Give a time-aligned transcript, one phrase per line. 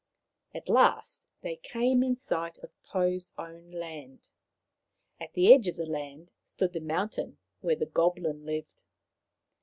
[0.55, 4.29] At last they came in sight of Pou's own land.
[5.19, 8.81] At the edge of the land stood the mountain where the goblin lived.